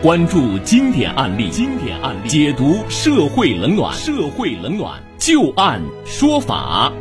[0.00, 6.92] 关注经典案例，经典案例解读社会冷暖，社会冷暖就案说法。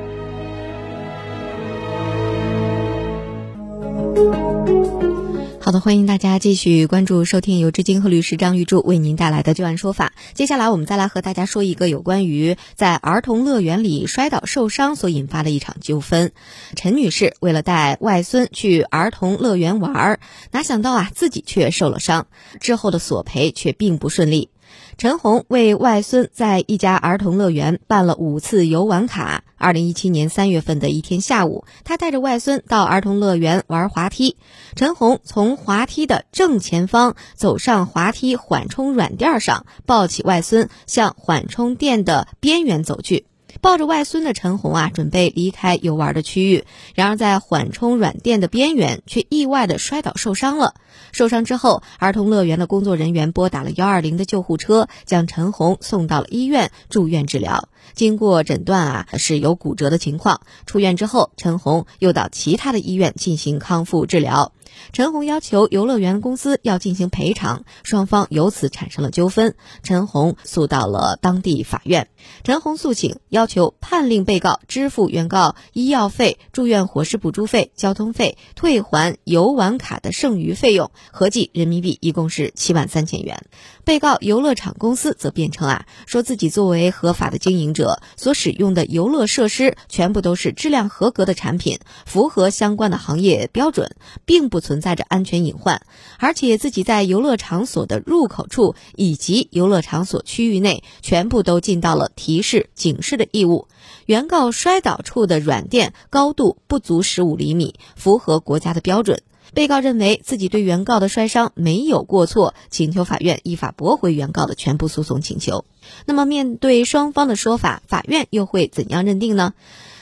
[5.68, 10.14] 好的，欢迎大家继续关注收听由知金和律师张玉柱为您带来的旧案说法。
[10.34, 16.32] 接下来我们再来和大家说一个有关于在儿童乐园里摔倒受伤所引发的一场纠纷。
[16.78, 22.28] 陈女士为了带外孙去儿童乐园玩，哪想到啊自己却受了伤，
[22.62, 24.50] 之后的索赔却并不顺利。
[24.98, 29.44] 陈红为外孙在一家儿童乐园办了五次游玩卡。
[29.58, 34.38] 二零一七年三月份的一天下午，他带着外孙到儿童乐园玩滑梯。
[34.76, 43.26] 陈红从滑梯的正前方走上滑梯缓冲软垫上，抱起外孙向缓冲垫的边缘走去。
[43.62, 50.76] 抱着外孙的陈红啊，准备离开游玩的区域，然而在缓冲软垫的边缘，却意外的摔倒受伤了。
[51.12, 57.70] 受伤之后，儿童乐园的工作人员拨打了幺二零的救护车，将陈红送到了医院住院治疗。
[57.94, 60.42] 经过诊断啊，是有骨折的情况。
[60.66, 64.52] 出院之后，陈红又到其他的医院进行康复治疗。
[64.92, 69.56] 陈红要求游乐园公司要进行赔偿，双方由此产生了纠纷。
[69.82, 72.10] 陈红诉到了当地法院。
[72.44, 83.46] 陈红诉请要求判令被告支付原告医药费、住院伙食补助费、交通费，退还游玩卡的剩余费用，合计人民币一共是七万三千元。
[83.86, 94.58] 被告游乐场公司则辩称啊，说自己作为合法的经营者，所使用的游乐设施全部都是质量合格的产品，符合相关的行业标准，并不。
[94.68, 95.84] 存在着安全隐患，
[96.18, 103.68] 而且自己在游乐场所的入口处以及游乐场所区域内全部都尽到了提示警示的义务。
[104.06, 109.22] 原告摔倒处的软垫高度不足十五厘米，符合国家的标准。
[109.54, 115.66] 被告认为自己对原告的摔伤没有过错，请求法院依法驳回原告的全部诉讼请求。
[116.06, 119.54] 那么，面对双方的说法，法院又会怎样认定呢？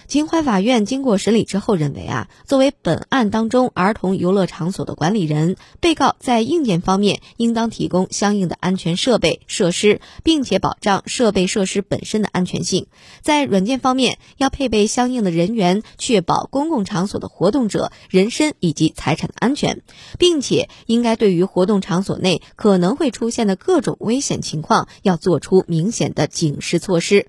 [0.08, 12.86] 秦淮法院经过审理之后认为啊，作为本案当中儿童游乐场所的管理人，被告在硬件方面应当提供相应的安全设备设施，并且保障设备设施本身的安全性；
[13.22, 19.82] 在软件方面，要配备相应的人员，确保公共场所的活动者人身以及财产的安全，
[20.20, 27.28] 并且应该对于活动场所内可能会出现的各种危险情况，要做出明显的警示措施。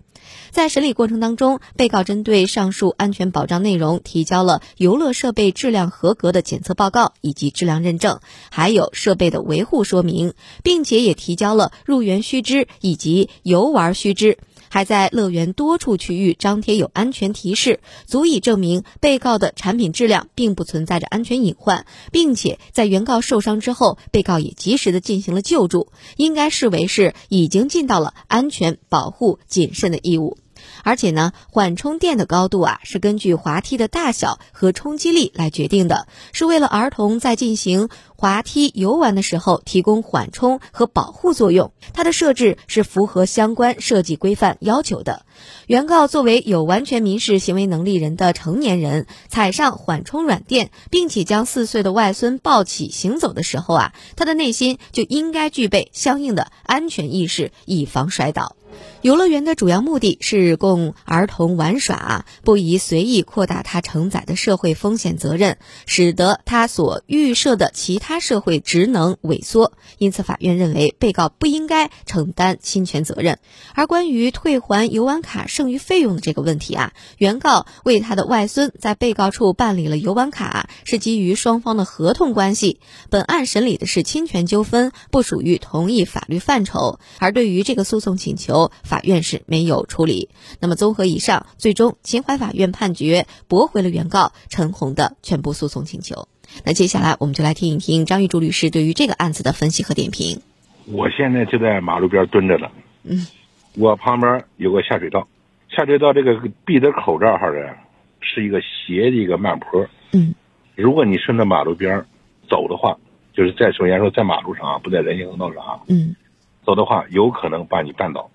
[0.50, 8.20] 在审理过程当中，被告针对上述安全保障内容提交了游乐设备质量合格的检测报告以及质量认证，
[8.50, 30.38] 还有设备的维护说明，并且也提交了入园须知以及游玩须知，还在乐园多处区域张贴有安全提示，足以证明被告的产品质量并不存在着安全隐患，并且在原告受伤之后，被告也及时的进行了救助，应该视为是已经尽到了安全保护谨慎的义务。
[30.86, 41.72] 而且呢，缓冲垫的高度啊是根据滑梯的大小和冲击力来决定的，是为了儿童在进行滑梯游玩的时候提供缓冲和保护作用。
[41.92, 45.26] 它的设置是符合相关设计规范要求的。
[45.66, 58.54] 原告作为有完全民事行为能力人的成年人，踩上缓冲软垫，并且将四岁的外孙抱起行走的时候啊，他的内心就应该具备相应的安全意识，以防摔倒。
[59.02, 69.72] 游乐园的主要目的是供儿童玩耍，不宜随意扩大它承载的社会风险责任，使得它所预设的其他社会职能萎缩。
[69.98, 73.38] 因此，法院认为被告不应该承担侵权责任。
[73.74, 82.80] 而关于退还游玩卡剩余费用的这个问题啊，原告为他的外孙在被告处办理了游玩卡，是基于双方的合同关系。
[83.08, 86.98] 本案审理的是侵权纠纷，不属于同一法律范畴。
[87.18, 88.96] 而对于这个诉讼请求，法。
[88.96, 90.30] 法院是没有处理。
[90.58, 96.28] 那么，综合以上，最终秦淮法院判决驳回了原告陈红的全部诉讼请求。
[96.64, 100.40] 那接下来，我们就来听一听张玉柱律师对于这个案子的分析和点评。
[100.86, 102.68] 我现在就在马路边蹲着呢。
[103.02, 103.26] 嗯，
[103.74, 105.28] 我旁边有个下水道，
[105.68, 107.76] 下水道这个闭的口这儿哈的，
[108.20, 109.86] 是一个斜的一个慢坡。
[110.12, 110.34] 嗯，
[110.74, 112.06] 如果你顺着马路边
[112.48, 112.96] 走的话，
[113.34, 115.80] 就是在首先说在马路上啊，不在人行横道上啊。
[115.88, 116.16] 嗯，
[116.64, 118.30] 走的话有可能把你绊倒。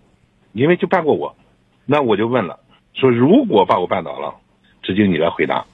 [0.53, 1.36] 因为就绊过我，
[1.86, 2.59] 那我就问了，
[2.94, 4.36] 说如果把我绊倒了，
[4.83, 5.65] 直接你来回答，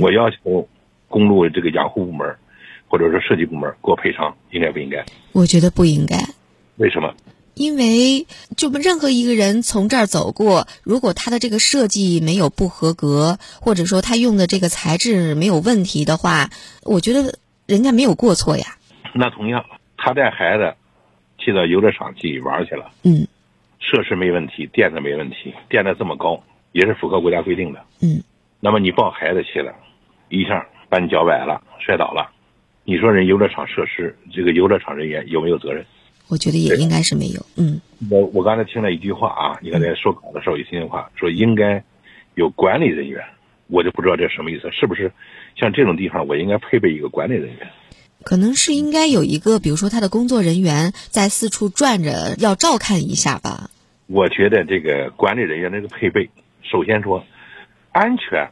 [0.00, 0.68] 我要求
[1.08, 2.36] 公路这个养护部门，
[2.88, 5.04] 或者说设计部门给我赔偿，应该不应该？
[5.32, 6.16] 我觉得不应该。
[6.76, 7.14] 为什么？
[7.54, 8.26] 因为
[8.56, 16.50] 就任何一个人从这儿走过，如果他的这个设计没有不合格，或者说他用的这个材质没有问题的话，
[16.82, 18.76] 我觉得人家没有过错呀。
[19.14, 19.64] 那同样，
[19.96, 20.74] 他带孩子
[21.38, 23.28] 去到游乐场去玩去了，嗯
[23.84, 26.42] 设施没问题，垫子没问题，垫的这么高
[26.72, 27.84] 也是符合国家规定的。
[28.00, 28.22] 嗯，
[28.58, 29.74] 那么你抱孩子去了，
[30.30, 32.30] 一下把你脚崴了，摔倒了，
[32.84, 35.84] 你说人游乐场设施这个游乐场人员有没有责任？
[36.28, 37.44] 我觉得也应该是没有。
[37.56, 41.84] 嗯我我刚才听了一句话啊，你刚才说稿的时候有听见话，说应该
[42.34, 43.22] 有管理人员，
[43.68, 45.12] 我就不知道这什么意思，是不是
[45.56, 47.68] 像这种地方我应该配备一个管理人员？
[48.22, 53.68] 可能是应该有一个，比如说他的工作人员在四处转着，要照看一下吧。
[54.06, 56.28] 我觉得这个管理人员这个配备，
[56.62, 57.24] 首先说
[57.92, 58.48] 安全，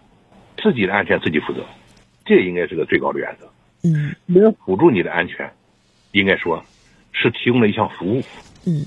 [0.56, 1.64] 自己的安全自己负责，
[2.24, 3.50] 这应该是个最高的原则。
[3.84, 5.52] 嗯能辅助你的安全，
[6.12, 6.64] 应该说
[7.10, 8.22] 是提供了一项服务。
[8.64, 8.86] 嗯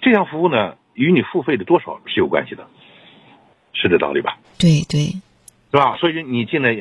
[0.00, 2.66] 这项服务呢，与你付费的多少是有关系的，
[3.72, 4.38] 是这道理吧？
[4.58, 5.04] 对对，
[5.70, 5.96] 是吧？
[5.98, 6.72] 所以你进来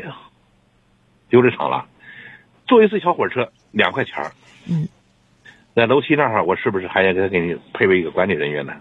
[1.29, 1.85] 游乐场了，
[2.65, 4.31] 坐一次小火车两块钱儿
[4.67, 4.87] 嗯，
[5.75, 8.73] 在楼梯那儿，我是不是还应该给你配备一个管理人员呢？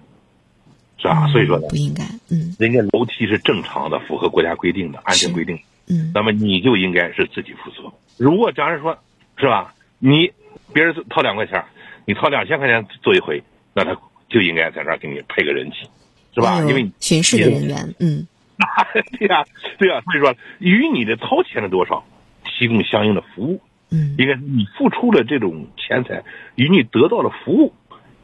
[1.00, 1.26] 是吧？
[1.28, 2.04] 所以说呢，不应该。
[2.30, 5.58] 嗯人家楼梯是正常的，符合国家规定的安全规定，
[5.88, 7.92] 嗯那么你就应该是自己负责。
[8.18, 8.96] 如果假如说，
[9.36, 9.74] 是吧？
[9.98, 10.30] 你
[10.72, 11.64] 别人掏两块钱，
[12.04, 13.42] 你掏两千块钱做一回，
[13.74, 13.96] 那他
[14.28, 15.88] 就应该在这儿给你配个人气，
[16.34, 16.60] 是吧？
[16.68, 17.94] 因为你巡视的人员。
[17.98, 18.26] 嗯
[19.18, 19.42] 对呀、
[19.78, 22.04] 对呀、所以说与你的掏钱的多少
[22.44, 23.60] 提供相应的服务，
[23.90, 26.22] 嗯应该你付出了这种钱财
[26.56, 27.72] 与你得到的服务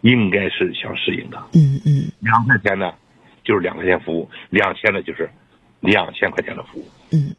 [0.07, 1.37] 应该是相适应的。
[1.55, 2.95] 嗯嗯两块钱呢，
[3.43, 5.29] 就是两块钱服务；两千呢，就是
[5.81, 6.89] 两千块钱的服务。
[7.11, 7.35] 嗯